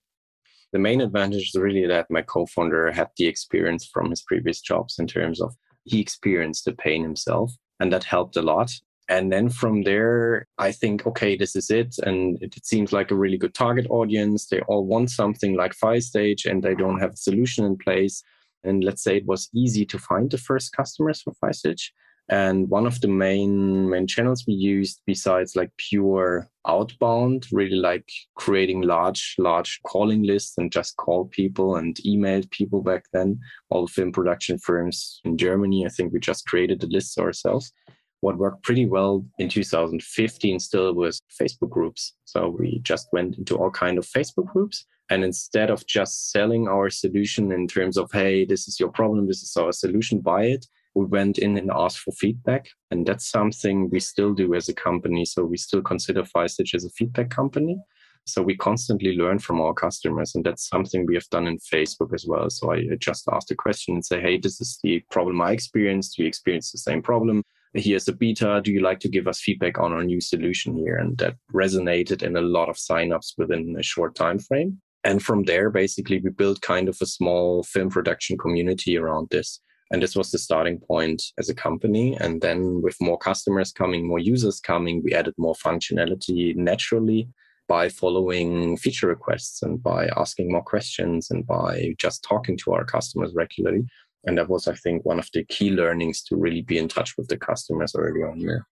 The 0.72 0.78
main 0.78 1.00
advantage 1.00 1.54
is 1.54 1.54
really 1.54 1.86
that 1.86 2.10
my 2.10 2.22
co 2.22 2.44
founder 2.46 2.90
had 2.92 3.08
the 3.16 3.26
experience 3.26 3.88
from 3.90 4.10
his 4.10 4.22
previous 4.22 4.60
jobs 4.60 4.98
in 4.98 5.06
terms 5.06 5.40
of 5.40 5.54
he 5.84 6.00
experienced 6.00 6.64
the 6.64 6.72
pain 6.72 7.02
himself, 7.02 7.52
and 7.80 7.92
that 7.92 8.04
helped 8.04 8.36
a 8.36 8.42
lot. 8.42 8.70
And 9.08 9.32
then 9.32 9.48
from 9.48 9.82
there, 9.82 10.46
I 10.58 10.72
think, 10.72 11.06
okay, 11.06 11.36
this 11.36 11.54
is 11.54 11.70
it. 11.70 11.94
And 12.02 12.42
it, 12.42 12.56
it 12.56 12.66
seems 12.66 12.92
like 12.92 13.10
a 13.10 13.14
really 13.14 13.38
good 13.38 13.54
target 13.54 13.86
audience. 13.88 14.46
They 14.46 14.60
all 14.62 14.84
want 14.84 15.10
something 15.10 15.54
like 15.54 15.76
FileStage 15.76 16.44
and 16.44 16.62
they 16.62 16.74
don't 16.74 16.98
have 16.98 17.12
a 17.12 17.16
solution 17.16 17.64
in 17.64 17.76
place. 17.76 18.22
And 18.64 18.82
let's 18.82 19.04
say 19.04 19.18
it 19.18 19.26
was 19.26 19.48
easy 19.54 19.86
to 19.86 19.98
find 19.98 20.28
the 20.28 20.38
first 20.38 20.72
customers 20.72 21.22
for 21.22 21.32
FileStage. 21.42 21.90
And 22.28 22.68
one 22.68 22.86
of 22.86 23.00
the 23.00 23.08
main 23.08 23.88
main 23.88 24.06
channels 24.06 24.44
we 24.46 24.54
used, 24.54 25.00
besides 25.06 25.54
like 25.54 25.70
pure 25.76 26.48
outbound, 26.66 27.46
really 27.52 27.76
like 27.76 28.08
creating 28.34 28.82
large 28.82 29.36
large 29.38 29.80
calling 29.86 30.24
lists 30.24 30.58
and 30.58 30.72
just 30.72 30.96
call 30.96 31.26
people 31.26 31.76
and 31.76 31.96
emailed 32.06 32.50
people 32.50 32.82
back 32.82 33.04
then. 33.12 33.38
All 33.70 33.86
the 33.86 33.92
film 33.92 34.10
production 34.10 34.58
firms 34.58 35.20
in 35.24 35.38
Germany, 35.38 35.86
I 35.86 35.88
think 35.88 36.12
we 36.12 36.18
just 36.18 36.46
created 36.46 36.80
the 36.80 36.88
lists 36.88 37.16
ourselves. 37.16 37.72
What 38.20 38.38
worked 38.38 38.64
pretty 38.64 38.86
well 38.86 39.24
in 39.38 39.48
2015 39.48 40.58
still 40.58 40.94
was 40.94 41.20
Facebook 41.40 41.70
groups. 41.70 42.14
So 42.24 42.48
we 42.48 42.80
just 42.82 43.06
went 43.12 43.38
into 43.38 43.56
all 43.56 43.70
kind 43.70 43.98
of 43.98 44.06
Facebook 44.06 44.52
groups. 44.52 44.84
And 45.10 45.22
instead 45.22 45.70
of 45.70 45.86
just 45.86 46.32
selling 46.32 46.66
our 46.66 46.90
solution 46.90 47.52
in 47.52 47.68
terms 47.68 47.96
of, 47.96 48.10
hey, 48.12 48.44
this 48.44 48.66
is 48.66 48.80
your 48.80 48.88
problem, 48.88 49.28
this 49.28 49.42
is 49.42 49.56
our 49.56 49.70
solution, 49.70 50.20
buy 50.20 50.46
it, 50.46 50.66
we 50.96 51.04
went 51.04 51.36
in 51.36 51.58
and 51.58 51.70
asked 51.70 51.98
for 51.98 52.12
feedback. 52.12 52.68
And 52.90 53.06
that's 53.06 53.30
something 53.30 53.90
we 53.90 54.00
still 54.00 54.32
do 54.32 54.54
as 54.54 54.70
a 54.70 54.74
company. 54.74 55.26
So 55.26 55.44
we 55.44 55.58
still 55.58 55.82
consider 55.82 56.22
FileStage 56.22 56.74
as 56.74 56.86
a 56.86 56.90
feedback 56.90 57.28
company. 57.28 57.76
So 58.24 58.40
we 58.42 58.56
constantly 58.56 59.14
learn 59.14 59.38
from 59.38 59.60
our 59.60 59.74
customers. 59.74 60.34
And 60.34 60.42
that's 60.42 60.68
something 60.68 61.04
we 61.04 61.14
have 61.14 61.28
done 61.28 61.46
in 61.46 61.58
Facebook 61.58 62.14
as 62.14 62.24
well. 62.26 62.48
So 62.48 62.72
I 62.72 62.82
just 62.98 63.28
asked 63.30 63.50
a 63.50 63.54
question 63.54 63.94
and 63.94 64.04
say, 64.04 64.22
hey, 64.22 64.38
this 64.38 64.58
is 64.58 64.78
the 64.82 65.04
problem 65.10 65.42
I 65.42 65.52
experienced. 65.52 66.16
Do 66.16 66.22
you 66.22 66.28
experience 66.28 66.72
the 66.72 66.78
same 66.78 67.02
problem? 67.02 67.42
Here's 67.74 68.08
a 68.08 68.14
beta. 68.14 68.62
Do 68.64 68.72
you 68.72 68.80
like 68.80 69.00
to 69.00 69.10
give 69.10 69.28
us 69.28 69.42
feedback 69.42 69.78
on 69.78 69.92
our 69.92 70.02
new 70.02 70.22
solution 70.22 70.74
here? 70.78 70.96
And 70.96 71.18
that 71.18 71.36
resonated 71.52 72.22
in 72.22 72.36
a 72.36 72.40
lot 72.40 72.70
of 72.70 72.76
signups 72.76 73.34
within 73.36 73.76
a 73.78 73.82
short 73.82 74.14
time 74.14 74.38
frame. 74.38 74.80
And 75.04 75.22
from 75.22 75.44
there, 75.44 75.68
basically, 75.68 76.20
we 76.20 76.30
built 76.30 76.62
kind 76.62 76.88
of 76.88 76.96
a 77.02 77.06
small 77.06 77.62
film 77.64 77.90
production 77.90 78.38
community 78.38 78.96
around 78.96 79.28
this. 79.30 79.60
And 79.90 80.02
this 80.02 80.16
was 80.16 80.30
the 80.30 80.38
starting 80.38 80.78
point 80.80 81.22
as 81.38 81.48
a 81.48 81.54
company. 81.54 82.16
And 82.20 82.40
then 82.40 82.82
with 82.82 82.96
more 83.00 83.18
customers 83.18 83.70
coming, 83.72 84.06
more 84.06 84.18
users 84.18 84.58
coming, 84.58 85.02
we 85.04 85.14
added 85.14 85.34
more 85.38 85.54
functionality 85.54 86.56
naturally. 86.56 87.28
by 87.68 87.88
following 87.88 88.76
feature 88.76 89.08
requests 89.08 89.62
and 89.62 89.82
by 89.82 90.08
asking 90.16 90.52
more 90.52 90.62
questions 90.62 91.30
and 91.30 91.46
by 91.46 91.94
just 91.98 92.22
talking 92.22 92.56
to 92.58 92.72
our 92.72 92.84
customers 92.84 93.32
regularly. 93.34 93.84
And 94.24 94.38
that 94.38 94.48
was, 94.48 94.66
I 94.66 94.74
think, 94.74 95.04
one 95.04 95.18
of 95.18 95.28
the 95.32 95.44
key 95.44 95.70
learnings 95.70 96.22
to 96.24 96.36
really 96.36 96.62
be 96.62 96.78
in 96.78 96.88
touch 96.88 97.16
with 97.16 97.28
the 97.28 97.36
customers 97.36 97.94
early 97.96 98.22
on 98.22 98.38
here. 98.38 98.66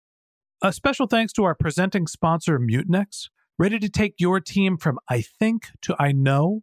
A 0.62 0.72
special 0.72 1.06
thanks 1.06 1.32
to 1.34 1.44
our 1.44 1.54
presenting 1.54 2.06
sponsor, 2.06 2.58
Mutinex. 2.58 3.28
Ready 3.58 3.78
to 3.78 3.88
take 3.88 4.14
your 4.18 4.40
team 4.40 4.76
from 4.76 4.98
I 5.08 5.20
think 5.22 5.68
to 5.82 5.94
I 5.98 6.12
know? 6.12 6.62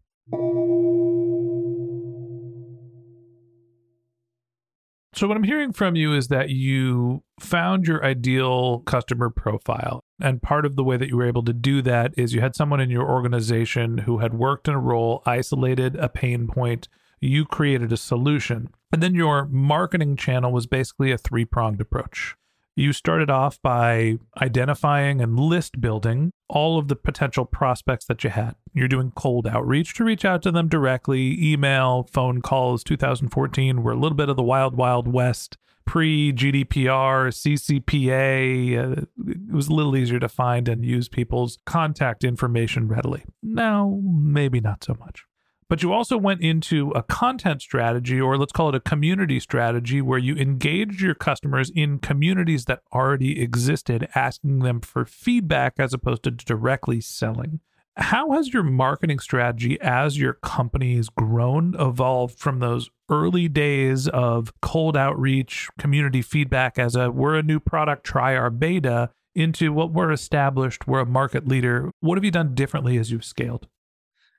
So, 5.21 5.27
what 5.27 5.37
I'm 5.37 5.43
hearing 5.43 5.71
from 5.71 5.95
you 5.95 6.15
is 6.15 6.29
that 6.29 6.49
you 6.49 7.21
found 7.39 7.85
your 7.85 8.03
ideal 8.03 8.79
customer 8.79 9.29
profile. 9.29 9.99
And 10.19 10.41
part 10.41 10.65
of 10.65 10.75
the 10.75 10.83
way 10.83 10.97
that 10.97 11.09
you 11.09 11.17
were 11.17 11.27
able 11.27 11.43
to 11.43 11.53
do 11.53 11.83
that 11.83 12.15
is 12.17 12.33
you 12.33 12.41
had 12.41 12.55
someone 12.55 12.79
in 12.79 12.89
your 12.89 13.07
organization 13.07 13.99
who 13.99 14.17
had 14.17 14.33
worked 14.33 14.67
in 14.67 14.73
a 14.73 14.79
role, 14.79 15.21
isolated 15.27 15.95
a 15.97 16.09
pain 16.09 16.47
point, 16.47 16.87
you 17.19 17.45
created 17.45 17.93
a 17.93 17.97
solution. 17.97 18.69
And 18.91 19.03
then 19.03 19.13
your 19.13 19.45
marketing 19.45 20.15
channel 20.15 20.51
was 20.51 20.65
basically 20.65 21.11
a 21.11 21.19
three 21.19 21.45
pronged 21.45 21.81
approach. 21.81 22.35
You 22.75 22.93
started 22.93 23.29
off 23.29 23.61
by 23.61 24.17
identifying 24.41 25.21
and 25.21 25.37
list 25.37 25.81
building 25.81 26.31
all 26.47 26.79
of 26.79 26.87
the 26.87 26.95
potential 26.95 27.45
prospects 27.45 28.05
that 28.05 28.23
you 28.23 28.29
had. 28.29 28.55
You're 28.73 28.87
doing 28.87 29.11
cold 29.15 29.45
outreach 29.45 29.93
to 29.95 30.05
reach 30.05 30.23
out 30.23 30.41
to 30.43 30.51
them 30.51 30.69
directly, 30.69 31.37
email, 31.41 32.07
phone 32.11 32.41
calls. 32.41 32.83
2014 32.83 33.83
were 33.83 33.91
a 33.91 33.99
little 33.99 34.15
bit 34.15 34.29
of 34.29 34.37
the 34.37 34.43
wild, 34.43 34.75
wild 34.75 35.07
west. 35.07 35.57
Pre 35.83 36.31
GDPR, 36.31 37.33
CCPA, 37.33 38.77
uh, 38.77 39.01
it 39.27 39.51
was 39.51 39.67
a 39.67 39.73
little 39.73 39.97
easier 39.97 40.19
to 40.19 40.29
find 40.29 40.69
and 40.69 40.85
use 40.85 41.09
people's 41.09 41.57
contact 41.65 42.23
information 42.23 42.87
readily. 42.87 43.25
Now, 43.41 43.99
maybe 44.01 44.61
not 44.61 44.83
so 44.83 44.95
much. 44.97 45.25
But 45.71 45.81
you 45.81 45.93
also 45.93 46.17
went 46.17 46.41
into 46.41 46.89
a 46.89 47.01
content 47.01 47.61
strategy, 47.61 48.19
or 48.19 48.37
let's 48.37 48.51
call 48.51 48.67
it 48.67 48.75
a 48.75 48.81
community 48.81 49.39
strategy, 49.39 50.01
where 50.01 50.19
you 50.19 50.35
engaged 50.35 50.99
your 50.99 51.15
customers 51.15 51.71
in 51.73 51.99
communities 51.99 52.65
that 52.65 52.81
already 52.93 53.41
existed, 53.41 54.09
asking 54.13 54.59
them 54.59 54.81
for 54.81 55.05
feedback 55.05 55.75
as 55.79 55.93
opposed 55.93 56.23
to 56.23 56.31
directly 56.31 56.99
selling. 56.99 57.61
How 57.95 58.31
has 58.31 58.53
your 58.53 58.63
marketing 58.63 59.19
strategy 59.19 59.79
as 59.79 60.19
your 60.19 60.33
company 60.33 60.97
has 60.97 61.07
grown, 61.07 61.73
evolved 61.79 62.37
from 62.37 62.59
those 62.59 62.89
early 63.09 63.47
days 63.47 64.09
of 64.09 64.51
cold 64.61 64.97
outreach, 64.97 65.69
community 65.79 66.21
feedback 66.21 66.77
as 66.77 66.97
a 66.97 67.09
we're 67.09 67.35
a 67.35 67.43
new 67.43 67.61
product, 67.61 68.03
try 68.03 68.35
our 68.35 68.49
beta, 68.49 69.11
into 69.35 69.71
what 69.71 69.93
we're 69.93 70.11
established, 70.11 70.85
we're 70.85 70.99
a 70.99 71.05
market 71.05 71.47
leader? 71.47 71.91
What 72.01 72.17
have 72.17 72.25
you 72.25 72.31
done 72.31 72.55
differently 72.55 72.97
as 72.97 73.09
you've 73.09 73.23
scaled? 73.23 73.69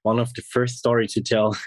One 0.02 0.18
of 0.18 0.32
the 0.34 0.42
first 0.42 0.78
story 0.78 1.06
to 1.08 1.20
tell. 1.20 1.56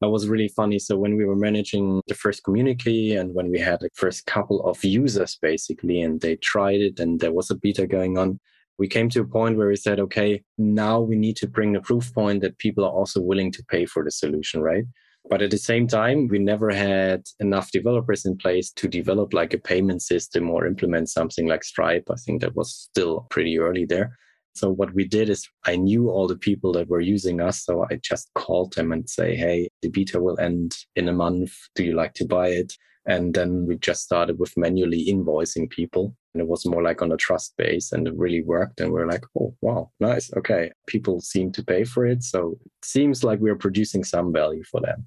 That 0.00 0.10
was 0.10 0.28
really 0.28 0.48
funny. 0.48 0.78
So 0.78 0.98
when 0.98 1.16
we 1.16 1.24
were 1.24 1.36
managing 1.36 2.02
the 2.08 2.14
first 2.14 2.44
community 2.44 3.16
and 3.16 3.34
when 3.34 3.50
we 3.50 3.58
had 3.58 3.80
the 3.80 3.88
first 3.94 4.26
couple 4.26 4.62
of 4.66 4.84
users 4.84 5.38
basically 5.40 6.02
and 6.02 6.20
they 6.20 6.36
tried 6.36 6.80
it 6.80 7.00
and 7.00 7.20
there 7.20 7.32
was 7.32 7.50
a 7.50 7.54
beta 7.54 7.86
going 7.86 8.18
on 8.18 8.38
we 8.78 8.88
came 8.88 9.08
to 9.08 9.20
a 9.20 9.26
point 9.26 9.56
where 9.56 9.68
we 9.68 9.76
said 9.76 10.00
okay 10.00 10.42
now 10.58 11.00
we 11.00 11.16
need 11.16 11.36
to 11.36 11.46
bring 11.46 11.72
the 11.72 11.80
proof 11.80 12.12
point 12.12 12.40
that 12.40 12.58
people 12.58 12.84
are 12.84 12.90
also 12.90 13.20
willing 13.20 13.52
to 13.52 13.64
pay 13.64 13.86
for 13.86 14.04
the 14.04 14.10
solution 14.10 14.60
right? 14.60 14.84
But 15.30 15.40
at 15.40 15.50
the 15.50 15.58
same 15.58 15.86
time 15.86 16.28
we 16.28 16.38
never 16.38 16.70
had 16.70 17.22
enough 17.40 17.70
developers 17.70 18.26
in 18.26 18.36
place 18.36 18.70
to 18.72 18.88
develop 18.88 19.32
like 19.32 19.54
a 19.54 19.58
payment 19.58 20.02
system 20.02 20.50
or 20.50 20.66
implement 20.66 21.08
something 21.08 21.46
like 21.46 21.64
stripe. 21.64 22.08
I 22.10 22.16
think 22.16 22.42
that 22.42 22.56
was 22.56 22.74
still 22.74 23.26
pretty 23.30 23.58
early 23.58 23.86
there 23.86 24.18
so 24.54 24.70
what 24.70 24.94
we 24.94 25.04
did 25.04 25.28
is 25.28 25.48
I 25.66 25.76
knew 25.76 26.10
all 26.10 26.28
the 26.28 26.36
people 26.36 26.72
that 26.72 26.88
were 26.88 27.00
using 27.00 27.40
us. 27.40 27.64
So 27.64 27.86
I 27.90 27.96
just 27.96 28.30
called 28.34 28.74
them 28.74 28.92
and 28.92 29.08
say, 29.08 29.34
Hey, 29.34 29.68
the 29.82 29.88
beta 29.88 30.20
will 30.20 30.38
end 30.38 30.76
in 30.94 31.08
a 31.08 31.12
month. 31.12 31.52
Do 31.74 31.84
you 31.84 31.94
like 31.94 32.14
to 32.14 32.24
buy 32.24 32.48
it? 32.48 32.74
And 33.06 33.34
then 33.34 33.66
we 33.66 33.76
just 33.76 34.02
started 34.02 34.38
with 34.38 34.56
manually 34.56 35.06
invoicing 35.06 35.68
people. 35.68 36.16
And 36.32 36.40
it 36.40 36.48
was 36.48 36.64
more 36.64 36.82
like 36.82 37.02
on 37.02 37.12
a 37.12 37.16
trust 37.16 37.54
base 37.58 37.92
and 37.92 38.08
it 38.08 38.16
really 38.16 38.42
worked. 38.42 38.80
And 38.80 38.92
we 38.92 39.00
are 39.00 39.06
like, 39.06 39.24
oh, 39.38 39.54
wow, 39.60 39.90
nice. 40.00 40.32
Okay. 40.34 40.70
People 40.86 41.20
seem 41.20 41.52
to 41.52 41.62
pay 41.62 41.84
for 41.84 42.06
it. 42.06 42.22
So 42.22 42.58
it 42.64 42.84
seems 42.84 43.22
like 43.22 43.40
we're 43.40 43.56
producing 43.56 44.04
some 44.04 44.32
value 44.32 44.64
for 44.64 44.80
them. 44.80 45.06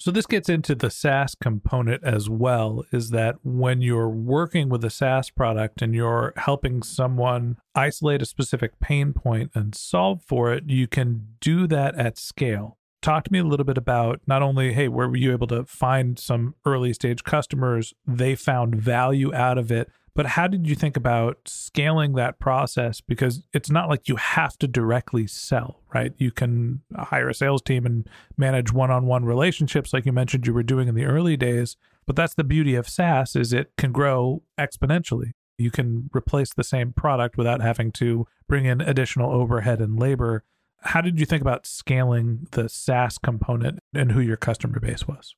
So 0.00 0.12
this 0.12 0.26
gets 0.26 0.48
into 0.48 0.76
the 0.76 0.90
SaaS 0.90 1.34
component 1.34 2.04
as 2.04 2.30
well 2.30 2.84
is 2.92 3.10
that 3.10 3.34
when 3.42 3.82
you're 3.82 4.08
working 4.08 4.68
with 4.68 4.84
a 4.84 4.90
SaaS 4.90 5.28
product 5.28 5.82
and 5.82 5.92
you're 5.92 6.32
helping 6.36 6.84
someone 6.84 7.56
isolate 7.74 8.22
a 8.22 8.26
specific 8.26 8.78
pain 8.78 9.12
point 9.12 9.50
and 9.56 9.74
solve 9.74 10.22
for 10.22 10.52
it, 10.52 10.64
you 10.68 10.86
can 10.86 11.26
do 11.40 11.66
that 11.66 11.96
at 11.96 12.16
scale. 12.16 12.78
Talk 13.02 13.24
to 13.24 13.32
me 13.32 13.40
a 13.40 13.44
little 13.44 13.64
bit 13.64 13.76
about 13.76 14.20
not 14.24 14.40
only, 14.40 14.72
hey, 14.72 14.86
where 14.86 15.08
were 15.08 15.16
you 15.16 15.32
able 15.32 15.48
to 15.48 15.64
find 15.64 16.16
some 16.16 16.54
early 16.64 16.92
stage 16.92 17.24
customers, 17.24 17.92
they 18.06 18.36
found 18.36 18.76
value 18.76 19.34
out 19.34 19.58
of 19.58 19.72
it, 19.72 19.90
but 20.18 20.26
how 20.26 20.48
did 20.48 20.66
you 20.66 20.74
think 20.74 20.96
about 20.96 21.38
scaling 21.46 22.14
that 22.14 22.40
process? 22.40 23.00
Because 23.00 23.44
it's 23.52 23.70
not 23.70 23.88
like 23.88 24.08
you 24.08 24.16
have 24.16 24.58
to 24.58 24.66
directly 24.66 25.28
sell, 25.28 25.84
right? 25.94 26.12
You 26.18 26.32
can 26.32 26.80
hire 26.96 27.28
a 27.28 27.34
sales 27.34 27.62
team 27.62 27.86
and 27.86 28.08
manage 28.36 28.72
one-on-one 28.72 29.24
relationships 29.24 29.92
like 29.92 30.04
you 30.04 30.10
mentioned 30.10 30.44
you 30.44 30.52
were 30.52 30.64
doing 30.64 30.88
in 30.88 30.96
the 30.96 31.04
early 31.04 31.36
days. 31.36 31.76
But 32.04 32.16
that's 32.16 32.34
the 32.34 32.42
beauty 32.42 32.74
of 32.74 32.88
SaaS 32.88 33.36
is 33.36 33.52
it 33.52 33.70
can 33.78 33.92
grow 33.92 34.42
exponentially. 34.58 35.34
You 35.56 35.70
can 35.70 36.10
replace 36.12 36.52
the 36.52 36.64
same 36.64 36.92
product 36.92 37.36
without 37.36 37.60
having 37.60 37.92
to 37.92 38.26
bring 38.48 38.64
in 38.64 38.80
additional 38.80 39.30
overhead 39.30 39.80
and 39.80 40.00
labor. 40.00 40.42
How 40.80 41.00
did 41.00 41.20
you 41.20 41.26
think 41.26 41.42
about 41.42 41.64
scaling 41.64 42.48
the 42.50 42.68
SaaS 42.68 43.18
component 43.18 43.78
and 43.94 44.10
who 44.10 44.20
your 44.20 44.36
customer 44.36 44.80
base 44.80 45.06
was? 45.06 45.36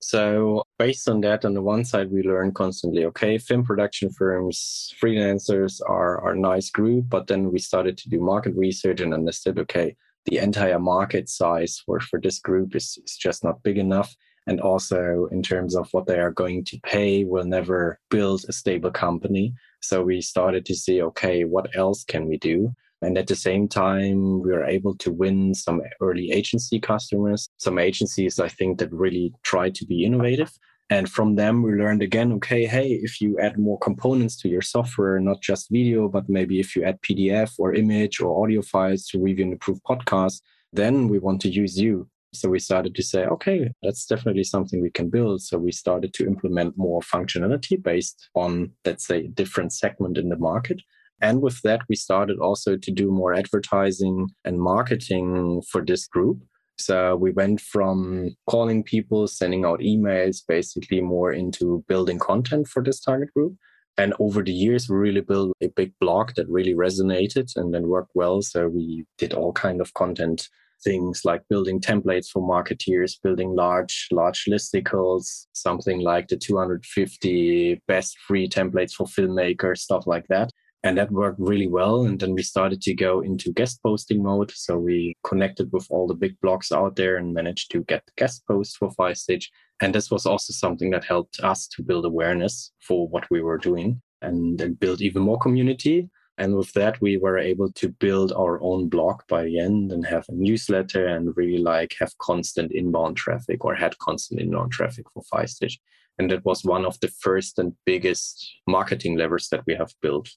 So 0.00 0.62
based 0.78 1.08
on 1.08 1.20
that, 1.22 1.44
on 1.44 1.54
the 1.54 1.62
one 1.62 1.84
side, 1.84 2.10
we 2.12 2.22
learn 2.22 2.52
constantly, 2.52 3.04
okay, 3.06 3.38
film 3.38 3.64
production 3.64 4.10
firms, 4.10 4.94
freelancers 5.02 5.80
are, 5.88 6.30
a 6.30 6.38
nice 6.38 6.70
group, 6.70 7.06
but 7.08 7.26
then 7.26 7.50
we 7.50 7.58
started 7.58 7.96
to 7.98 8.08
do 8.08 8.20
market 8.20 8.54
research 8.56 9.00
and 9.00 9.14
understood, 9.14 9.58
okay, 9.58 9.96
the 10.26 10.38
entire 10.38 10.78
market 10.78 11.28
size 11.28 11.82
for, 11.84 12.00
for 12.00 12.20
this 12.20 12.38
group 12.38 12.76
is, 12.76 12.98
is 13.04 13.16
just 13.16 13.42
not 13.42 13.62
big 13.62 13.78
enough. 13.78 14.14
and 14.46 14.60
also 14.60 15.28
in 15.32 15.42
terms 15.42 15.76
of 15.76 15.88
what 15.92 16.06
they 16.06 16.18
are 16.18 16.30
going 16.30 16.64
to 16.64 16.78
pay 16.80 17.24
will 17.24 17.44
never 17.44 17.98
build 18.10 18.44
a 18.48 18.52
stable 18.52 18.90
company 18.90 19.52
so 19.80 20.02
we 20.02 20.20
started 20.20 20.64
to 20.64 20.74
see 20.74 21.02
okay 21.02 21.44
what 21.44 21.74
else 21.76 22.04
can 22.04 22.26
we 22.26 22.38
do 22.38 22.74
and 23.06 23.16
at 23.16 23.28
the 23.28 23.36
same 23.36 23.68
time 23.68 24.42
we 24.42 24.50
were 24.52 24.64
able 24.64 24.94
to 24.96 25.12
win 25.12 25.54
some 25.54 25.80
early 26.00 26.32
agency 26.32 26.78
customers 26.80 27.48
some 27.58 27.78
agencies 27.78 28.40
i 28.40 28.48
think 28.48 28.78
that 28.78 28.92
really 28.92 29.32
try 29.42 29.70
to 29.70 29.86
be 29.86 30.04
innovative 30.04 30.52
and 30.90 31.08
from 31.08 31.36
them 31.36 31.62
we 31.62 31.72
learned 31.72 32.02
again 32.02 32.32
okay 32.32 32.66
hey 32.66 32.88
if 33.08 33.20
you 33.20 33.38
add 33.38 33.58
more 33.58 33.78
components 33.78 34.36
to 34.36 34.48
your 34.48 34.62
software 34.62 35.18
not 35.20 35.40
just 35.40 35.70
video 35.70 36.08
but 36.08 36.28
maybe 36.28 36.58
if 36.58 36.74
you 36.74 36.82
add 36.84 37.00
pdf 37.02 37.52
or 37.58 37.74
image 37.74 38.20
or 38.20 38.42
audio 38.42 38.60
files 38.60 39.06
to 39.06 39.22
review 39.22 39.44
and 39.44 39.54
approve 39.54 39.80
podcasts 39.88 40.40
then 40.72 41.08
we 41.08 41.18
want 41.18 41.40
to 41.40 41.48
use 41.48 41.78
you 41.78 42.08
so 42.34 42.50
we 42.50 42.58
started 42.58 42.94
to 42.94 43.02
say, 43.02 43.24
okay, 43.24 43.70
that's 43.82 44.04
definitely 44.04 44.44
something 44.44 44.82
we 44.82 44.90
can 44.90 45.08
build. 45.08 45.40
So 45.40 45.56
we 45.56 45.72
started 45.72 46.12
to 46.14 46.26
implement 46.26 46.76
more 46.76 47.00
functionality 47.00 47.82
based 47.82 48.28
on, 48.34 48.72
let's 48.84 49.06
say, 49.06 49.20
a 49.20 49.28
different 49.28 49.72
segment 49.72 50.18
in 50.18 50.28
the 50.28 50.36
market. 50.36 50.82
And 51.20 51.40
with 51.40 51.60
that, 51.62 51.80
we 51.88 51.96
started 51.96 52.38
also 52.38 52.76
to 52.76 52.90
do 52.90 53.10
more 53.10 53.34
advertising 53.34 54.28
and 54.44 54.60
marketing 54.60 55.62
for 55.70 55.84
this 55.84 56.06
group. 56.06 56.38
So 56.78 57.16
we 57.16 57.30
went 57.30 57.60
from 57.60 58.36
calling 58.48 58.82
people, 58.82 59.26
sending 59.26 59.64
out 59.64 59.80
emails, 59.80 60.42
basically 60.46 61.00
more 61.00 61.32
into 61.32 61.82
building 61.88 62.18
content 62.18 62.68
for 62.68 62.82
this 62.82 63.00
target 63.00 63.32
group. 63.32 63.54
And 63.98 64.12
over 64.20 64.42
the 64.42 64.52
years, 64.52 64.90
we 64.90 64.96
really 64.96 65.22
built 65.22 65.56
a 65.62 65.68
big 65.68 65.94
blog 66.00 66.34
that 66.36 66.48
really 66.50 66.74
resonated 66.74 67.50
and 67.56 67.72
then 67.72 67.88
worked 67.88 68.10
well. 68.14 68.42
So 68.42 68.68
we 68.68 69.06
did 69.16 69.32
all 69.32 69.54
kind 69.54 69.80
of 69.80 69.94
content 69.94 70.48
things 70.84 71.22
like 71.24 71.42
building 71.48 71.80
templates 71.80 72.28
for 72.28 72.42
marketeers, 72.42 73.14
building 73.22 73.54
large, 73.54 74.08
large 74.12 74.44
listicles, 74.48 75.46
something 75.52 76.00
like 76.00 76.28
the 76.28 76.36
250 76.36 77.80
best 77.88 78.18
free 78.26 78.48
templates 78.48 78.92
for 78.92 79.06
filmmakers, 79.06 79.78
stuff 79.78 80.06
like 80.06 80.26
that. 80.28 80.50
And 80.82 80.98
that 80.98 81.10
worked 81.10 81.40
really 81.40 81.66
well. 81.66 82.04
And 82.04 82.20
then 82.20 82.34
we 82.34 82.42
started 82.42 82.80
to 82.82 82.94
go 82.94 83.20
into 83.20 83.52
guest 83.52 83.80
posting 83.82 84.22
mode. 84.22 84.52
So 84.54 84.78
we 84.78 85.14
connected 85.24 85.72
with 85.72 85.86
all 85.90 86.06
the 86.06 86.14
big 86.14 86.36
blogs 86.44 86.70
out 86.70 86.96
there 86.96 87.16
and 87.16 87.34
managed 87.34 87.72
to 87.72 87.82
get 87.84 88.08
guest 88.16 88.46
posts 88.46 88.76
for 88.76 88.90
FileStage. 88.90 89.46
And 89.80 89.94
this 89.94 90.10
was 90.10 90.26
also 90.26 90.52
something 90.52 90.90
that 90.90 91.04
helped 91.04 91.40
us 91.42 91.66
to 91.68 91.82
build 91.82 92.04
awareness 92.04 92.72
for 92.80 93.08
what 93.08 93.28
we 93.30 93.42
were 93.42 93.58
doing 93.58 94.00
and, 94.22 94.78
build 94.78 95.02
even 95.02 95.22
more 95.22 95.38
community. 95.38 96.08
And 96.38 96.54
with 96.54 96.72
that, 96.74 97.00
we 97.00 97.16
were 97.16 97.38
able 97.38 97.72
to 97.72 97.88
build 97.88 98.32
our 98.32 98.60
own 98.62 98.88
blog 98.88 99.22
by 99.28 99.44
the 99.44 99.58
end 99.58 99.90
and 99.90 100.06
have 100.06 100.26
a 100.28 100.34
newsletter 100.34 101.06
and 101.06 101.36
really 101.36 101.58
like 101.58 101.96
have 101.98 102.16
constant 102.18 102.72
inbound 102.72 103.16
traffic 103.16 103.64
or 103.64 103.74
had 103.74 103.98
constant 103.98 104.40
inbound 104.40 104.70
traffic 104.72 105.06
for 105.12 105.22
FileStage. 105.32 105.78
And 106.18 106.30
that 106.30 106.44
was 106.44 106.64
one 106.64 106.84
of 106.84 106.98
the 107.00 107.08
first 107.08 107.58
and 107.58 107.72
biggest 107.84 108.50
marketing 108.66 109.16
levers 109.16 109.48
that 109.48 109.64
we 109.66 109.74
have 109.74 109.92
built. 110.00 110.28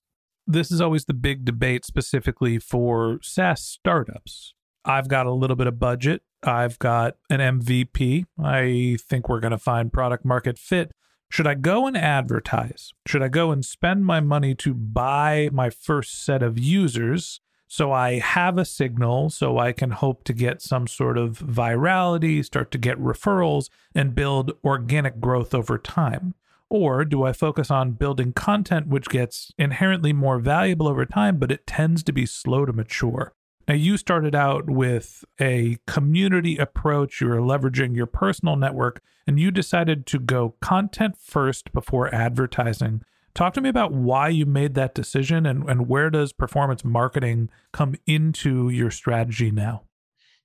This 0.51 0.71
is 0.71 0.81
always 0.81 1.05
the 1.05 1.13
big 1.13 1.45
debate 1.45 1.85
specifically 1.85 2.57
for 2.57 3.19
SaaS 3.21 3.63
startups. 3.63 4.55
I've 4.83 5.07
got 5.07 5.27
a 5.27 5.31
little 5.31 5.55
bit 5.55 5.67
of 5.67 5.77
budget. 5.77 6.23
I've 6.41 6.79
got 6.79 7.17
an 7.29 7.39
MVP. 7.39 8.25
I 8.43 8.97
think 8.99 9.29
we're 9.29 9.41
going 9.41 9.51
to 9.51 9.59
find 9.59 9.93
product 9.93 10.25
market 10.25 10.57
fit. 10.57 10.91
Should 11.29 11.45
I 11.45 11.53
go 11.53 11.85
and 11.85 11.95
advertise? 11.95 12.93
Should 13.05 13.21
I 13.21 13.27
go 13.27 13.51
and 13.51 13.63
spend 13.63 14.07
my 14.07 14.21
money 14.21 14.55
to 14.55 14.73
buy 14.73 15.51
my 15.53 15.69
first 15.69 16.25
set 16.25 16.41
of 16.41 16.57
users 16.57 17.41
so 17.67 17.91
I 17.91 18.17
have 18.17 18.57
a 18.57 18.65
signal 18.65 19.29
so 19.29 19.59
I 19.59 19.71
can 19.71 19.91
hope 19.91 20.23
to 20.23 20.33
get 20.33 20.63
some 20.63 20.87
sort 20.87 21.19
of 21.19 21.37
virality, 21.37 22.43
start 22.43 22.71
to 22.71 22.79
get 22.79 22.97
referrals, 22.97 23.69
and 23.93 24.15
build 24.15 24.53
organic 24.63 25.19
growth 25.19 25.53
over 25.53 25.77
time? 25.77 26.33
Or 26.69 27.03
do 27.03 27.23
I 27.23 27.33
focus 27.33 27.71
on 27.71 27.93
building 27.93 28.31
content 28.33 28.87
which 28.87 29.09
gets 29.09 29.51
inherently 29.57 30.13
more 30.13 30.39
valuable 30.39 30.87
over 30.87 31.05
time, 31.05 31.37
but 31.37 31.51
it 31.51 31.65
tends 31.65 32.03
to 32.03 32.13
be 32.13 32.25
slow 32.25 32.65
to 32.65 32.73
mature? 32.73 33.33
Now, 33.67 33.75
you 33.75 33.97
started 33.97 34.33
out 34.33 34.67
with 34.67 35.23
a 35.39 35.77
community 35.85 36.57
approach. 36.57 37.21
You 37.21 37.27
were 37.27 37.37
leveraging 37.37 37.95
your 37.95 38.07
personal 38.07 38.55
network, 38.55 39.01
and 39.27 39.39
you 39.39 39.51
decided 39.51 40.07
to 40.07 40.19
go 40.19 40.55
content 40.59 41.17
first 41.19 41.71
before 41.71 42.13
advertising. 42.13 43.03
Talk 43.35 43.53
to 43.53 43.61
me 43.61 43.69
about 43.69 43.91
why 43.91 44.29
you 44.29 44.45
made 44.45 44.73
that 44.73 44.95
decision 44.95 45.45
and, 45.45 45.69
and 45.69 45.87
where 45.87 46.09
does 46.09 46.33
performance 46.33 46.83
marketing 46.83 47.49
come 47.71 47.95
into 48.07 48.69
your 48.69 48.89
strategy 48.89 49.51
now? 49.51 49.83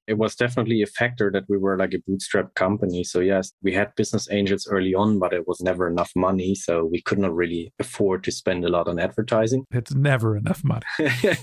It 0.06 0.18
was 0.18 0.34
definitely 0.34 0.82
a 0.82 0.86
factor 0.86 1.30
that 1.32 1.44
we 1.48 1.56
were 1.56 1.76
like 1.76 1.94
a 1.94 2.02
bootstrap 2.06 2.54
company. 2.54 3.04
So 3.04 3.20
yes, 3.20 3.52
we 3.62 3.72
had 3.72 3.94
business 3.96 4.28
angels 4.30 4.68
early 4.70 4.94
on, 4.94 5.18
but 5.18 5.32
it 5.32 5.48
was 5.48 5.60
never 5.60 5.88
enough 5.88 6.12
money. 6.14 6.54
So 6.54 6.84
we 6.84 7.00
could 7.02 7.18
not 7.18 7.34
really 7.34 7.72
afford 7.78 8.24
to 8.24 8.32
spend 8.32 8.64
a 8.64 8.68
lot 8.68 8.88
on 8.88 8.98
advertising. 8.98 9.64
It's 9.70 9.94
never 9.94 10.36
enough 10.36 10.62
money. 10.62 10.84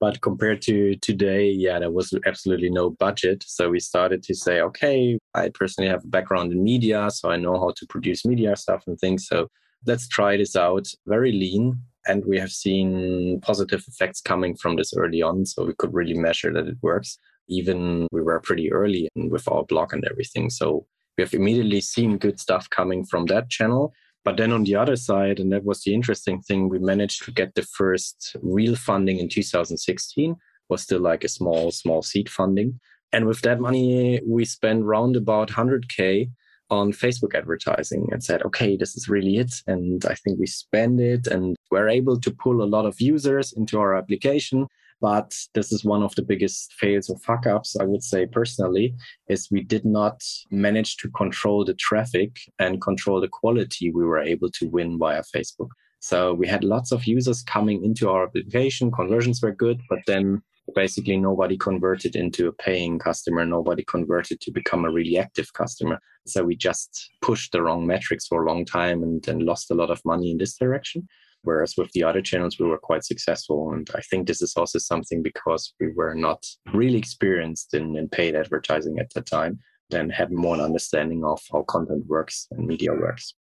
but 0.00 0.20
compared 0.22 0.62
to 0.62 0.96
today, 0.96 1.48
yeah, 1.50 1.78
there 1.78 1.90
was 1.90 2.12
absolutely 2.26 2.70
no 2.70 2.90
budget. 2.90 3.44
So 3.46 3.70
we 3.70 3.80
started 3.80 4.22
to 4.24 4.34
say, 4.34 4.60
okay, 4.60 5.18
I 5.34 5.50
personally 5.50 5.90
have 5.90 6.04
a 6.04 6.08
background 6.08 6.52
in 6.52 6.64
media, 6.64 7.10
so 7.10 7.30
I 7.30 7.36
know 7.36 7.58
how 7.58 7.72
to 7.76 7.86
produce 7.88 8.24
media 8.24 8.56
stuff 8.56 8.84
and 8.86 8.98
things. 8.98 9.26
So 9.26 9.48
let's 9.86 10.08
try 10.08 10.36
this 10.36 10.56
out. 10.56 10.88
Very 11.06 11.32
lean. 11.32 11.80
And 12.06 12.22
we 12.26 12.38
have 12.38 12.50
seen 12.50 13.40
positive 13.40 13.82
effects 13.88 14.20
coming 14.20 14.56
from 14.56 14.76
this 14.76 14.92
early 14.94 15.22
on. 15.22 15.46
So 15.46 15.64
we 15.64 15.72
could 15.78 15.94
really 15.94 16.12
measure 16.12 16.52
that 16.52 16.66
it 16.66 16.76
works 16.82 17.18
even 17.48 18.06
we 18.12 18.22
were 18.22 18.40
pretty 18.40 18.72
early 18.72 19.08
and 19.16 19.30
with 19.30 19.46
our 19.48 19.64
blog 19.64 19.92
and 19.92 20.04
everything. 20.10 20.50
So 20.50 20.86
we 21.16 21.22
have 21.22 21.34
immediately 21.34 21.80
seen 21.80 22.18
good 22.18 22.40
stuff 22.40 22.68
coming 22.70 23.04
from 23.04 23.26
that 23.26 23.50
channel. 23.50 23.92
But 24.24 24.36
then 24.36 24.52
on 24.52 24.64
the 24.64 24.74
other 24.76 24.96
side, 24.96 25.38
and 25.38 25.52
that 25.52 25.64
was 25.64 25.82
the 25.82 25.94
interesting 25.94 26.40
thing, 26.40 26.68
we 26.68 26.78
managed 26.78 27.24
to 27.24 27.30
get 27.30 27.54
the 27.54 27.62
first 27.62 28.36
real 28.42 28.74
funding 28.74 29.18
in 29.18 29.28
2016. 29.28 30.36
Was 30.70 30.80
still 30.80 31.00
like 31.00 31.24
a 31.24 31.28
small, 31.28 31.70
small 31.70 32.00
seed 32.00 32.30
funding. 32.30 32.80
And 33.12 33.26
with 33.26 33.42
that 33.42 33.60
money, 33.60 34.20
we 34.26 34.46
spent 34.46 34.82
round 34.82 35.14
about 35.14 35.50
100K 35.50 36.30
on 36.70 36.90
Facebook 36.90 37.34
advertising 37.34 38.08
and 38.10 38.24
said, 38.24 38.42
okay, 38.42 38.76
this 38.76 38.96
is 38.96 39.08
really 39.08 39.36
it. 39.36 39.54
And 39.66 40.04
I 40.06 40.14
think 40.14 40.40
we 40.40 40.46
spend 40.46 41.00
it 41.00 41.26
and 41.26 41.54
we're 41.70 41.90
able 41.90 42.18
to 42.18 42.30
pull 42.30 42.62
a 42.62 42.64
lot 42.64 42.86
of 42.86 43.00
users 43.00 43.52
into 43.52 43.78
our 43.78 43.94
application. 43.94 44.66
But 45.04 45.36
this 45.52 45.70
is 45.70 45.84
one 45.84 46.02
of 46.02 46.14
the 46.14 46.22
biggest 46.22 46.72
fails 46.72 47.10
or 47.10 47.18
fuck 47.18 47.46
ups, 47.46 47.76
I 47.78 47.84
would 47.84 48.02
say 48.02 48.24
personally, 48.24 48.94
is 49.28 49.50
we 49.50 49.62
did 49.62 49.84
not 49.84 50.22
manage 50.50 50.96
to 50.96 51.10
control 51.10 51.62
the 51.62 51.74
traffic 51.74 52.38
and 52.58 52.80
control 52.80 53.20
the 53.20 53.28
quality 53.28 53.90
we 53.90 54.02
were 54.02 54.22
able 54.22 54.50
to 54.52 54.66
win 54.70 54.98
via 54.98 55.22
Facebook. 55.22 55.68
So 56.00 56.32
we 56.32 56.48
had 56.48 56.64
lots 56.64 56.90
of 56.90 57.04
users 57.04 57.42
coming 57.42 57.84
into 57.84 58.08
our 58.08 58.24
application, 58.24 58.90
conversions 58.90 59.42
were 59.42 59.52
good, 59.52 59.78
but 59.90 59.98
then 60.06 60.40
basically 60.74 61.18
nobody 61.18 61.58
converted 61.58 62.16
into 62.16 62.48
a 62.48 62.52
paying 62.52 62.98
customer, 62.98 63.44
nobody 63.44 63.84
converted 63.84 64.40
to 64.40 64.50
become 64.52 64.86
a 64.86 64.90
really 64.90 65.18
active 65.18 65.52
customer. 65.52 66.00
So 66.26 66.44
we 66.44 66.56
just 66.56 67.10
pushed 67.20 67.52
the 67.52 67.60
wrong 67.60 67.86
metrics 67.86 68.26
for 68.26 68.42
a 68.42 68.46
long 68.46 68.64
time 68.64 69.02
and 69.02 69.22
then 69.22 69.40
lost 69.40 69.70
a 69.70 69.74
lot 69.74 69.90
of 69.90 70.00
money 70.06 70.30
in 70.30 70.38
this 70.38 70.56
direction. 70.56 71.06
Whereas 71.44 71.74
with 71.76 71.92
the 71.92 72.02
other 72.02 72.20
channels, 72.20 72.58
we 72.58 72.66
were 72.66 72.78
quite 72.78 73.04
successful. 73.04 73.72
And 73.72 73.88
I 73.94 74.00
think 74.00 74.26
this 74.26 74.42
is 74.42 74.54
also 74.56 74.78
something 74.78 75.22
because 75.22 75.72
we 75.78 75.92
were 75.92 76.14
not 76.14 76.44
really 76.72 76.98
experienced 76.98 77.74
in, 77.74 77.96
in 77.96 78.08
paid 78.08 78.34
advertising 78.34 78.98
at 78.98 79.12
the 79.14 79.22
time, 79.22 79.58
then 79.90 80.10
had 80.10 80.32
more 80.32 80.56
understanding 80.56 81.22
of 81.24 81.40
how 81.52 81.62
content 81.68 82.06
works 82.06 82.46
and 82.50 82.66
media 82.66 82.92
works. 82.92 83.34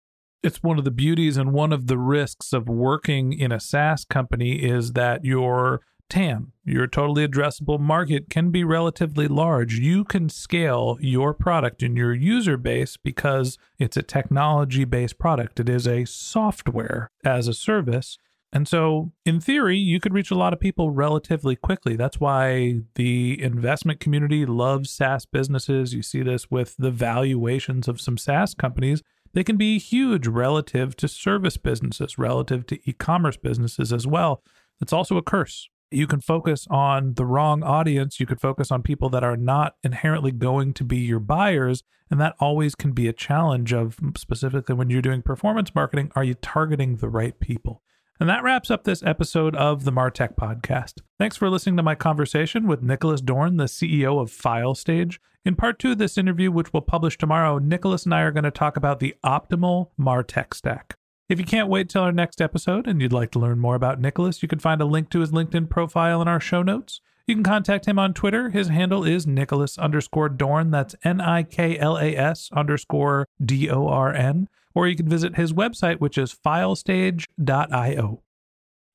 It's 0.43 0.63
one 0.63 0.77
of 0.77 0.85
the 0.85 0.91
beauties 0.91 1.37
and 1.37 1.53
one 1.53 1.73
of 1.73 1.87
the 1.87 1.99
risks 1.99 2.53
of 2.53 2.69
working 2.69 3.33
in 3.33 3.53
a 3.53 3.61
SaaS 3.61 4.05
company 4.05 4.57
is 4.57 4.93
that 4.93 5.25
your 5.25 5.83
TAM, 6.13 6.53
your 6.63 6.87
totally 6.87 7.27
addressable 7.27 7.81
market, 7.81 8.29
can 8.29 8.51
be 8.51 8.65
relatively 8.65 9.27
large. 9.27 9.79
You 9.79 10.05
can 10.05 10.29
scale 10.29 10.99
your 11.01 11.33
product 11.33 11.83
and 11.83 11.97
your 11.97 12.13
user 12.13 12.59
base 12.59 12.99
because 12.99 13.57
it's 13.79 13.97
a 13.97 14.03
technology 14.03 14.85
based 14.85 15.19
product. 15.19 15.59
It 15.59 15.71
is 15.71 15.89
a 15.89 16.05
software 16.05 17.11
as 17.25 17.49
a 17.49 17.55
service. 17.55 18.19
And 18.53 18.69
so, 18.69 19.13
in 19.25 19.41
theory, 19.41 19.79
you 19.79 20.01
could 20.01 20.13
reach 20.13 20.31
a 20.31 20.35
lot 20.35 20.53
of 20.53 20.61
people 20.61 20.91
relatively 20.91 21.57
quickly. 21.57 21.97
That's 21.97 22.21
why 22.21 22.81
the 22.97 23.43
investment 23.43 23.99
community 23.99 24.45
loves 24.45 24.91
SaaS 24.91 25.25
businesses. 25.25 25.95
You 25.95 26.03
see 26.03 26.23
this 26.23 26.51
with 26.51 26.77
the 26.77 26.91
valuations 26.91 27.89
of 27.89 28.03
some 28.03 28.19
SaaS 28.19 28.53
companies. 28.53 29.03
They 29.33 29.45
can 29.45 29.57
be 29.57 29.79
huge 29.79 30.27
relative 30.27 30.95
to 30.97 31.09
service 31.09 31.57
businesses, 31.57 32.19
relative 32.19 32.67
to 32.67 32.79
e 32.85 32.93
commerce 32.93 33.39
businesses 33.39 33.95
as 33.95 34.07
well. 34.07 34.43
It's 34.79 34.93
also 34.93 35.17
a 35.17 35.23
curse 35.23 35.71
you 35.95 36.07
can 36.07 36.21
focus 36.21 36.67
on 36.71 37.15
the 37.15 37.25
wrong 37.25 37.63
audience. 37.63 38.21
You 38.21 38.27
could 38.27 38.41
focus 38.41 38.71
on 38.71 38.83
people 38.83 39.09
that 39.11 39.25
are 39.25 39.37
not 39.37 39.77
inherently 39.83 40.33
going 40.33 40.75
to 40.75 40.85
be 40.85 40.99
your 40.99 41.21
buyers. 41.21 41.83
And 42.11 42.21
that 42.21 42.37
always 42.39 42.75
can 42.75 42.93
be 42.93 43.09
a 43.09 43.13
challenge 43.13 43.73
of 43.73 43.99
specifically 44.17 44.75
when 44.75 44.91
you're 44.91 45.03
doing 45.03 45.23
performance 45.23 45.75
marketing, 45.75 46.13
are 46.15 46.25
you 46.25 46.35
targeting 46.35 46.97
the 46.97 47.09
right 47.09 47.39
people? 47.41 47.83
And 48.21 48.29
that 48.29 48.43
wraps 48.43 48.71
up 48.71 48.85
this 48.85 49.03
episode 49.03 49.57
of 49.57 49.85
the 49.85 49.91
Martech 49.91 50.37
podcast. 50.37 51.01
Thanks 51.19 51.37
for 51.37 51.51
listening 51.51 51.77
to 51.79 51.83
my 51.83 51.95
conversation 51.95 52.67
with 52.67 52.83
Niklas 52.83 53.25
Dorn, 53.25 53.57
the 53.57 53.65
CEO 53.65 54.21
of 54.21 54.31
FileStage. 54.31 55.19
In 55.45 55.57
part 55.57 55.79
two 55.79 55.93
of 55.93 55.99
this 55.99 56.17
interview, 56.17 56.53
which 56.53 56.73
we'll 56.73 56.83
publish 56.83 57.19
tomorrow, 57.19 57.59
Niklas 57.59 58.05
and 58.05 58.15
I 58.15 58.21
are 58.21 58.31
going 58.31 58.45
to 58.45 58.51
talk 58.51 58.77
about 58.77 59.01
the 59.01 59.17
optimal 59.25 59.89
MarTech 59.99 60.55
stack. 60.55 60.97
If 61.29 61.39
you 61.39 61.45
can't 61.45 61.69
wait 61.69 61.89
till 61.89 62.03
our 62.03 62.13
next 62.13 62.41
episode 62.41 62.87
and 62.87 63.01
you'd 63.01 63.13
like 63.13 63.31
to 63.33 63.39
learn 63.39 63.59
more 63.59 63.75
about 63.75 64.01
Niklas, 64.01 64.43
you 64.43 64.49
can 64.49 64.59
find 64.59 64.81
a 64.81 64.87
link 64.87 65.09
to 65.11 65.21
his 65.21 65.33
LinkedIn 65.33 65.71
profile 65.71 66.21
in 66.21 66.29
our 66.29 66.41
show 66.41 66.63
notes. 66.63 67.01
You 67.27 67.35
can 67.35 67.45
contact 67.45 67.87
him 67.87 67.99
on 67.99 68.15
Twitter. 68.15 68.51
His 68.51 68.69
handle 68.69 69.05
is 69.05 69.27
Niklas 69.27 69.79
underscore 69.79 70.29
Dorn. 70.29 70.71
That's 70.71 70.97
N 71.05 71.21
I 71.21 71.45
K 71.45 71.79
L 71.79 71.97
A 71.97 72.17
S 72.17 72.51
underscore 72.53 73.29
D 73.43 73.71
O 73.71 73.87
R 73.87 74.13
N. 74.13 74.49
Or 74.75 74.89
you 74.89 74.97
can 74.97 75.09
visit 75.09 75.37
his 75.37 75.53
website, 75.53 76.01
which 76.01 76.19
is 76.19 76.35
filestage.io. 76.35 78.23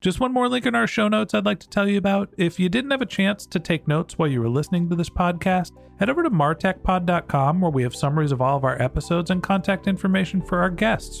Just 0.00 0.20
one 0.20 0.32
more 0.32 0.48
link 0.48 0.64
in 0.66 0.76
our 0.76 0.86
show 0.86 1.08
notes 1.08 1.34
I'd 1.34 1.46
like 1.46 1.58
to 1.60 1.68
tell 1.68 1.88
you 1.88 1.98
about. 1.98 2.32
If 2.36 2.60
you 2.60 2.68
didn't 2.68 2.92
have 2.92 3.02
a 3.02 3.06
chance 3.06 3.46
to 3.46 3.58
take 3.58 3.88
notes 3.88 4.16
while 4.16 4.28
you 4.28 4.40
were 4.40 4.48
listening 4.48 4.88
to 4.90 4.96
this 4.96 5.10
podcast, 5.10 5.72
head 5.98 6.08
over 6.08 6.22
to 6.22 6.30
martechpod.com 6.30 7.60
where 7.60 7.70
we 7.72 7.82
have 7.82 7.96
summaries 7.96 8.30
of 8.30 8.40
all 8.40 8.56
of 8.56 8.64
our 8.64 8.80
episodes 8.80 9.30
and 9.30 9.42
contact 9.42 9.88
information 9.88 10.40
for 10.40 10.60
our 10.60 10.70
guests. 10.70 11.20